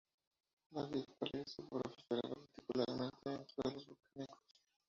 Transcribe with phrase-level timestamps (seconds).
[0.71, 4.63] La vid parece prosperar particularmente en suelos volcánicos.